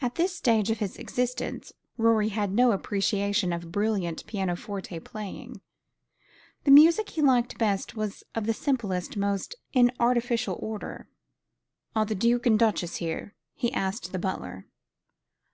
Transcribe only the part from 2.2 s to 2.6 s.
had